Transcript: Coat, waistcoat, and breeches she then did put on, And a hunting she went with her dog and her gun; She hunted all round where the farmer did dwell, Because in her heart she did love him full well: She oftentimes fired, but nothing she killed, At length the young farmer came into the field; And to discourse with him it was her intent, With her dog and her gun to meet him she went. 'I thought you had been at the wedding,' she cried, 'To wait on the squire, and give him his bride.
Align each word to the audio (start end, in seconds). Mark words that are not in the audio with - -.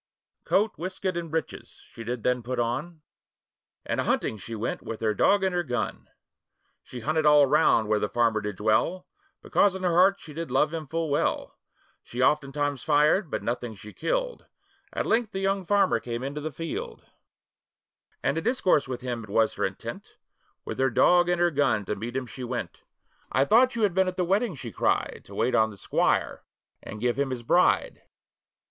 Coat, 0.45 0.71
waistcoat, 0.79 1.15
and 1.15 1.29
breeches 1.29 1.83
she 1.87 2.01
then 2.01 2.21
did 2.21 2.43
put 2.43 2.57
on, 2.57 3.03
And 3.85 4.01
a 4.01 4.05
hunting 4.05 4.39
she 4.39 4.55
went 4.55 4.81
with 4.81 4.99
her 5.01 5.13
dog 5.13 5.43
and 5.43 5.53
her 5.53 5.61
gun; 5.61 6.09
She 6.81 7.01
hunted 7.01 7.23
all 7.23 7.45
round 7.45 7.87
where 7.87 7.99
the 7.99 8.09
farmer 8.09 8.41
did 8.41 8.55
dwell, 8.55 9.05
Because 9.43 9.75
in 9.75 9.83
her 9.83 9.91
heart 9.93 10.19
she 10.19 10.33
did 10.33 10.49
love 10.49 10.73
him 10.73 10.87
full 10.87 11.11
well: 11.11 11.55
She 12.01 12.19
oftentimes 12.19 12.81
fired, 12.81 13.29
but 13.29 13.43
nothing 13.43 13.75
she 13.75 13.93
killed, 13.93 14.47
At 14.91 15.05
length 15.05 15.33
the 15.33 15.39
young 15.39 15.67
farmer 15.67 15.99
came 15.99 16.23
into 16.23 16.41
the 16.41 16.51
field; 16.51 17.05
And 18.23 18.33
to 18.37 18.41
discourse 18.41 18.87
with 18.87 19.01
him 19.01 19.23
it 19.23 19.29
was 19.29 19.53
her 19.53 19.65
intent, 19.65 20.17
With 20.65 20.79
her 20.79 20.89
dog 20.89 21.29
and 21.29 21.39
her 21.39 21.51
gun 21.51 21.85
to 21.85 21.95
meet 21.95 22.15
him 22.17 22.25
she 22.25 22.43
went. 22.43 22.81
'I 23.33 23.45
thought 23.45 23.75
you 23.75 23.83
had 23.83 23.93
been 23.93 24.07
at 24.07 24.17
the 24.17 24.25
wedding,' 24.25 24.55
she 24.55 24.71
cried, 24.71 25.21
'To 25.25 25.35
wait 25.35 25.53
on 25.53 25.69
the 25.69 25.77
squire, 25.77 26.41
and 26.81 26.99
give 26.99 27.19
him 27.19 27.29
his 27.29 27.43
bride. 27.43 28.01